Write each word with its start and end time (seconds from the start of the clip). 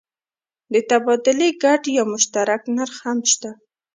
د 0.73 0.75
تبادلې 0.89 1.49
ګډ 1.63 1.81
یا 1.97 2.03
مشترک 2.13 2.61
نرخ 2.75 2.95
هم 3.05 3.19
شته. 3.31 3.51